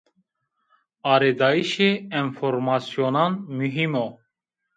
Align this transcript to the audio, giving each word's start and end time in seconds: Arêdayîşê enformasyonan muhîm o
Arêdayîşê 1.11 1.89
enformasyonan 2.19 3.33
muhîm 3.57 3.93
o 4.05 4.07